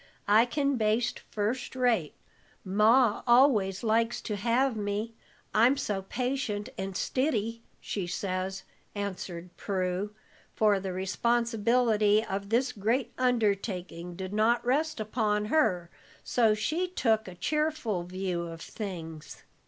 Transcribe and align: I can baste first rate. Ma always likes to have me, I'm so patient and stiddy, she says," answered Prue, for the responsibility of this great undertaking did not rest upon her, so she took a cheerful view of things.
I 0.27 0.47
can 0.47 0.77
baste 0.77 1.19
first 1.29 1.75
rate. 1.75 2.15
Ma 2.65 3.21
always 3.27 3.83
likes 3.83 4.19
to 4.21 4.35
have 4.35 4.75
me, 4.75 5.13
I'm 5.53 5.77
so 5.77 6.01
patient 6.01 6.69
and 6.75 6.97
stiddy, 6.97 7.61
she 7.79 8.07
says," 8.07 8.63
answered 8.95 9.55
Prue, 9.57 10.15
for 10.55 10.79
the 10.79 10.91
responsibility 10.91 12.25
of 12.25 12.49
this 12.49 12.71
great 12.71 13.13
undertaking 13.19 14.15
did 14.15 14.33
not 14.33 14.65
rest 14.65 14.99
upon 14.99 15.45
her, 15.45 15.91
so 16.23 16.55
she 16.55 16.87
took 16.87 17.27
a 17.27 17.35
cheerful 17.35 18.01
view 18.01 18.47
of 18.47 18.59
things. 18.59 19.43